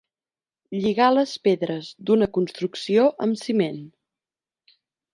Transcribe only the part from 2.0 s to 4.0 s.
d'una construcció amb ciment.